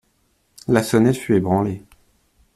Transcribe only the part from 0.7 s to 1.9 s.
sonnette fut ébranlée.